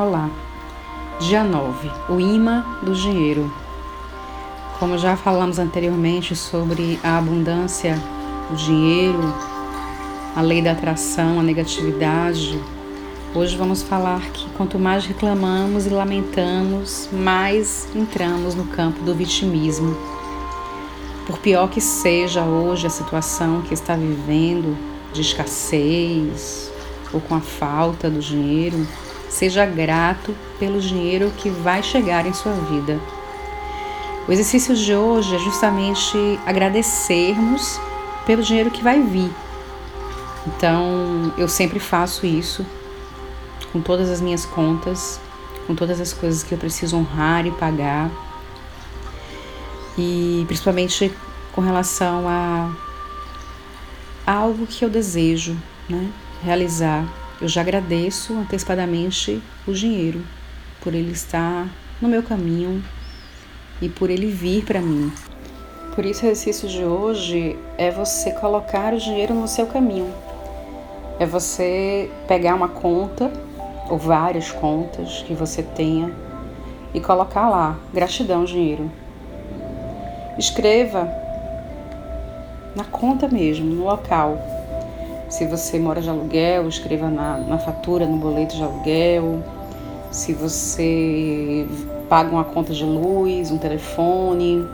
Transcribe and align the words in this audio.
Olá, 0.00 0.30
dia 1.20 1.44
9, 1.44 1.90
o 2.08 2.18
imã 2.18 2.64
do 2.82 2.94
dinheiro. 2.94 3.52
Como 4.78 4.96
já 4.96 5.14
falamos 5.14 5.58
anteriormente 5.58 6.34
sobre 6.34 6.98
a 7.04 7.18
abundância, 7.18 7.98
o 8.50 8.54
dinheiro, 8.56 9.20
a 10.34 10.40
lei 10.40 10.62
da 10.62 10.72
atração, 10.72 11.38
a 11.38 11.42
negatividade, 11.42 12.58
hoje 13.34 13.58
vamos 13.58 13.82
falar 13.82 14.22
que 14.30 14.48
quanto 14.52 14.78
mais 14.78 15.04
reclamamos 15.04 15.84
e 15.84 15.90
lamentamos, 15.90 17.10
mais 17.12 17.86
entramos 17.94 18.54
no 18.54 18.64
campo 18.68 19.02
do 19.02 19.14
vitimismo. 19.14 19.94
Por 21.26 21.36
pior 21.40 21.68
que 21.68 21.82
seja 21.82 22.42
hoje 22.42 22.86
a 22.86 22.90
situação 22.90 23.60
que 23.60 23.74
está 23.74 23.96
vivendo, 23.96 24.78
de 25.12 25.20
escassez 25.20 26.72
ou 27.12 27.20
com 27.20 27.34
a 27.34 27.40
falta 27.40 28.08
do 28.08 28.20
dinheiro, 28.20 28.86
Seja 29.30 29.64
grato 29.64 30.34
pelo 30.58 30.80
dinheiro 30.80 31.32
que 31.36 31.48
vai 31.48 31.82
chegar 31.84 32.26
em 32.26 32.32
sua 32.34 32.52
vida. 32.52 33.00
O 34.28 34.32
exercício 34.32 34.74
de 34.74 34.94
hoje 34.94 35.36
é 35.36 35.38
justamente 35.38 36.38
agradecermos 36.44 37.80
pelo 38.26 38.42
dinheiro 38.42 38.70
que 38.70 38.82
vai 38.82 39.00
vir. 39.00 39.30
Então, 40.46 41.32
eu 41.38 41.48
sempre 41.48 41.78
faço 41.78 42.26
isso 42.26 42.66
com 43.72 43.80
todas 43.80 44.10
as 44.10 44.20
minhas 44.20 44.44
contas, 44.44 45.20
com 45.66 45.76
todas 45.76 46.00
as 46.00 46.12
coisas 46.12 46.42
que 46.42 46.52
eu 46.52 46.58
preciso 46.58 46.96
honrar 46.96 47.46
e 47.46 47.52
pagar. 47.52 48.10
E 49.96 50.44
principalmente 50.48 51.12
com 51.52 51.60
relação 51.60 52.28
a 52.28 52.72
algo 54.26 54.66
que 54.66 54.84
eu 54.84 54.90
desejo, 54.90 55.56
né, 55.88 56.10
realizar 56.42 57.04
eu 57.40 57.48
já 57.48 57.62
agradeço 57.62 58.34
antecipadamente 58.34 59.42
o 59.66 59.72
dinheiro 59.72 60.22
por 60.82 60.94
ele 60.94 61.12
estar 61.12 61.68
no 62.00 62.06
meu 62.06 62.22
caminho 62.22 62.84
e 63.80 63.88
por 63.88 64.10
ele 64.10 64.26
vir 64.26 64.64
para 64.64 64.80
mim. 64.80 65.10
Por 65.94 66.04
isso, 66.04 66.24
o 66.24 66.28
exercício 66.28 66.68
de 66.68 66.84
hoje 66.84 67.58
é 67.78 67.90
você 67.90 68.30
colocar 68.32 68.92
o 68.92 68.98
dinheiro 68.98 69.34
no 69.34 69.48
seu 69.48 69.66
caminho. 69.66 70.12
É 71.18 71.24
você 71.24 72.10
pegar 72.28 72.54
uma 72.54 72.68
conta 72.68 73.32
ou 73.88 73.96
várias 73.96 74.52
contas 74.52 75.22
que 75.26 75.32
você 75.32 75.62
tenha 75.62 76.14
e 76.92 77.00
colocar 77.00 77.48
lá 77.48 77.78
gratidão, 77.92 78.44
dinheiro. 78.44 78.90
Escreva 80.38 81.10
na 82.76 82.84
conta 82.84 83.26
mesmo, 83.28 83.66
no 83.66 83.84
local 83.84 84.59
se 85.30 85.46
você 85.46 85.78
mora 85.78 86.02
de 86.02 86.10
aluguel, 86.10 86.68
escreva 86.68 87.08
na, 87.08 87.38
na 87.38 87.56
fatura, 87.56 88.04
no 88.04 88.16
boleto 88.16 88.56
de 88.56 88.62
aluguel. 88.64 89.40
Se 90.10 90.34
você 90.34 91.66
paga 92.08 92.30
uma 92.30 92.42
conta 92.42 92.74
de 92.74 92.84
luz, 92.84 93.52
um 93.52 93.56
telefone, 93.56 94.66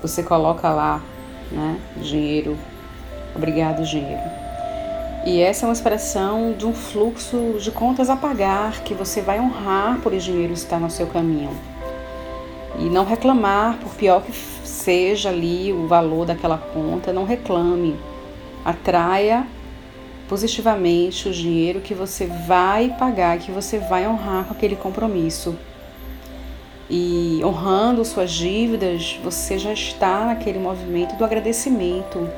você 0.00 0.22
coloca 0.22 0.70
lá, 0.70 1.02
né, 1.50 1.78
dinheiro. 1.98 2.56
Obrigado, 3.36 3.84
dinheiro. 3.84 4.22
E 5.26 5.40
essa 5.40 5.66
é 5.66 5.68
uma 5.68 5.74
expressão 5.74 6.54
de 6.56 6.66
um 6.66 6.72
fluxo 6.72 7.58
de 7.60 7.70
contas 7.70 8.08
a 8.08 8.16
pagar 8.16 8.80
que 8.82 8.94
você 8.94 9.20
vai 9.20 9.38
honrar 9.38 10.00
por 10.00 10.14
esse 10.14 10.24
dinheiro 10.24 10.54
estar 10.54 10.80
no 10.80 10.90
seu 10.90 11.06
caminho. 11.06 11.50
E 12.78 12.84
não 12.84 13.04
reclamar, 13.04 13.76
por 13.76 13.94
pior 13.94 14.22
que 14.22 14.32
seja 14.32 15.28
ali 15.28 15.70
o 15.70 15.86
valor 15.86 16.24
daquela 16.24 16.56
conta, 16.56 17.12
não 17.12 17.24
reclame. 17.24 17.94
Atraia 18.64 19.46
positivamente 20.32 21.28
o 21.28 21.30
dinheiro 21.30 21.82
que 21.82 21.92
você 21.92 22.24
vai 22.24 22.96
pagar, 22.98 23.36
que 23.36 23.52
você 23.52 23.78
vai 23.78 24.08
honrar 24.08 24.46
com 24.46 24.54
aquele 24.54 24.74
compromisso. 24.74 25.54
E 26.88 27.42
honrando 27.44 28.02
suas 28.02 28.32
dívidas, 28.32 29.20
você 29.22 29.58
já 29.58 29.74
está 29.74 30.24
naquele 30.24 30.58
movimento 30.58 31.16
do 31.16 31.24
agradecimento. 31.26 32.30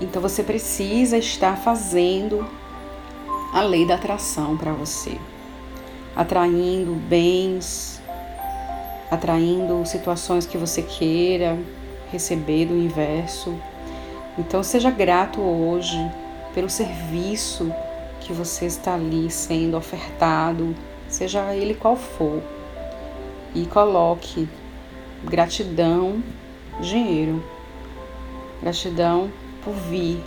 Então 0.00 0.20
você 0.20 0.42
precisa 0.42 1.16
estar 1.16 1.58
fazendo 1.58 2.44
a 3.54 3.60
lei 3.60 3.86
da 3.86 3.94
atração 3.94 4.56
para 4.56 4.72
você, 4.72 5.16
atraindo 6.16 6.92
bens, 7.08 8.02
atraindo 9.08 9.86
situações 9.86 10.44
que 10.44 10.58
você 10.58 10.82
queira 10.82 11.56
receber 12.10 12.66
do 12.66 12.74
universo. 12.74 13.54
Então 14.36 14.60
seja 14.64 14.90
grato 14.90 15.40
hoje 15.40 15.96
pelo 16.54 16.68
serviço 16.68 17.72
que 18.20 18.32
você 18.32 18.66
está 18.66 18.94
ali 18.94 19.30
sendo 19.30 19.76
ofertado, 19.76 20.74
seja 21.08 21.54
ele 21.54 21.74
qual 21.74 21.96
for, 21.96 22.42
e 23.54 23.66
coloque 23.66 24.48
gratidão, 25.24 26.22
dinheiro, 26.80 27.42
gratidão 28.60 29.30
por 29.64 29.74
vir, 29.74 30.22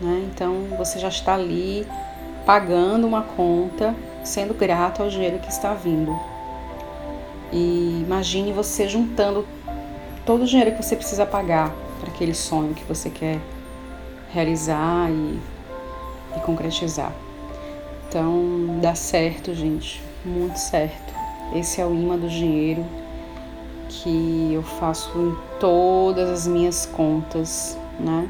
né? 0.00 0.28
Então 0.32 0.66
você 0.78 0.98
já 0.98 1.08
está 1.08 1.34
ali 1.34 1.86
pagando 2.46 3.06
uma 3.06 3.22
conta, 3.22 3.94
sendo 4.24 4.54
grato 4.54 5.02
ao 5.02 5.08
dinheiro 5.08 5.38
que 5.38 5.48
está 5.48 5.74
vindo. 5.74 6.18
E 7.52 8.02
imagine 8.04 8.52
você 8.52 8.88
juntando 8.88 9.46
todo 10.24 10.42
o 10.42 10.46
dinheiro 10.46 10.72
que 10.72 10.82
você 10.82 10.94
precisa 10.94 11.26
pagar 11.26 11.74
para 11.98 12.10
aquele 12.10 12.34
sonho 12.34 12.74
que 12.74 12.84
você 12.84 13.10
quer 13.10 13.40
realizar 14.32 15.10
e 15.10 15.38
e 16.36 16.40
concretizar. 16.40 17.12
Então, 18.08 18.78
dá 18.80 18.94
certo, 18.94 19.54
gente, 19.54 20.02
muito 20.24 20.56
certo. 20.56 21.14
Esse 21.54 21.80
é 21.80 21.86
o 21.86 21.94
imã 21.94 22.16
do 22.16 22.28
dinheiro 22.28 22.84
que 23.88 24.52
eu 24.52 24.62
faço 24.62 25.10
em 25.18 25.36
todas 25.58 26.28
as 26.30 26.46
minhas 26.46 26.86
contas, 26.86 27.78
né? 27.98 28.28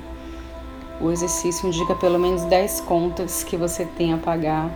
O 1.00 1.10
exercício 1.10 1.66
indica 1.66 1.94
pelo 1.94 2.18
menos 2.18 2.44
10 2.44 2.80
contas 2.82 3.42
que 3.42 3.56
você 3.56 3.84
tem 3.84 4.12
a 4.12 4.18
pagar, 4.18 4.70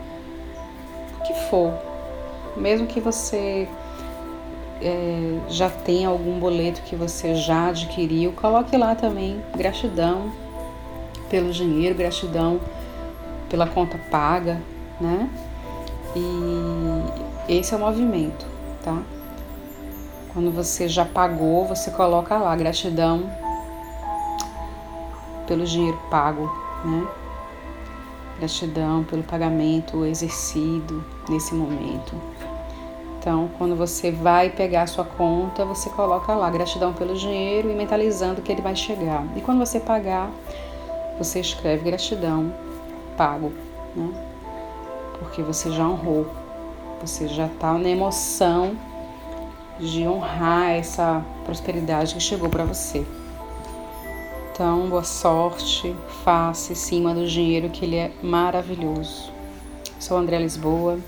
o 1.19 1.23
que 1.23 1.34
for. 1.51 1.73
Mesmo 2.57 2.87
que 2.87 3.01
você 3.01 3.69
é, 4.81 5.39
já 5.49 5.69
tenha 5.69 6.09
algum 6.09 6.39
boleto 6.39 6.81
que 6.83 6.97
você 6.97 7.34
já 7.34 7.69
adquiriu, 7.69 8.33
coloque 8.33 8.77
lá 8.77 8.95
também 8.95 9.43
gratidão 9.57 10.33
pelo 11.29 11.51
dinheiro, 11.51 11.95
gratidão 11.95 12.61
pela 13.54 13.69
conta 13.69 13.97
paga, 14.10 14.60
né? 15.00 15.31
E 16.16 17.56
esse 17.56 17.72
é 17.72 17.76
o 17.76 17.81
movimento, 17.81 18.44
tá? 18.82 19.00
Quando 20.32 20.50
você 20.50 20.88
já 20.88 21.04
pagou, 21.04 21.65
você 21.65 21.92
coloca 21.92 22.37
lá 22.37 22.56
gratidão 22.56 23.31
pelo 25.47 25.65
dinheiro 25.65 25.97
pago, 26.10 26.53
né? 26.84 27.06
Gratidão 28.38 29.04
pelo 29.04 29.22
pagamento 29.22 30.04
exercido 30.04 31.04
nesse 31.28 31.54
momento. 31.54 32.12
Então, 33.21 33.48
quando 33.56 33.76
você 33.76 34.10
vai 34.10 34.50
pegar 34.50 34.82
a 34.82 34.86
sua 34.88 35.04
conta, 35.04 35.65
você 35.65 35.88
coloca 35.91 36.34
lá 36.34 36.50
gratidão 36.50 36.92
pelo 36.92 37.15
dinheiro 37.15 37.71
e 37.71 37.75
mentalizando 37.75 38.42
que 38.42 38.50
ele 38.50 38.62
vai 38.62 38.75
chegar. 38.75 39.25
E 39.36 39.41
quando 39.41 39.60
você 39.60 39.78
pagar, 39.78 40.28
você 41.16 41.38
escreve 41.38 41.84
gratidão 41.84 42.64
pago, 43.17 43.53
né? 43.95 44.13
Porque 45.19 45.43
você 45.43 45.71
já 45.71 45.87
honrou, 45.87 46.27
você 47.01 47.29
já 47.29 47.47
está 47.47 47.73
na 47.75 47.89
emoção 47.89 48.77
de 49.79 50.07
honrar 50.07 50.71
essa 50.71 51.25
prosperidade 51.45 52.15
que 52.15 52.21
chegou 52.21 52.49
para 52.49 52.65
você. 52.65 53.05
Então, 54.53 54.89
boa 54.89 55.03
sorte, 55.03 55.95
faça 56.23 56.73
em 56.73 56.77
cima 56.77 57.13
do 57.13 57.27
dinheiro 57.27 57.71
que 57.71 57.85
ele 57.85 57.97
é 57.97 58.13
maravilhoso. 58.23 59.33
Sou 59.99 60.17
André 60.17 60.39
Lisboa, 60.39 60.99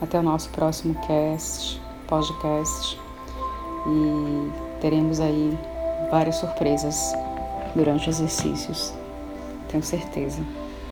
até 0.00 0.18
o 0.18 0.22
nosso 0.22 0.48
próximo 0.50 0.94
cast, 1.06 1.80
podcast 2.06 2.98
e 3.86 4.50
teremos 4.80 5.20
aí 5.20 5.56
várias 6.10 6.36
surpresas 6.36 7.14
durante 7.74 8.08
os 8.08 8.16
exercícios, 8.16 8.92
tenho 9.68 9.82
certeza. 9.82 10.42